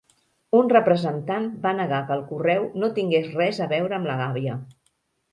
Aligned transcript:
Un 0.59 0.69
representant 0.71 1.43
va 1.65 1.73
negar 1.79 1.99
que 2.07 2.15
el 2.19 2.23
correu 2.31 2.65
no 2.83 2.89
tingués 2.95 3.27
res 3.35 3.59
a 3.67 3.67
veure 3.75 3.99
amb 3.99 4.09
la 4.13 4.17
gàbia. 4.23 4.57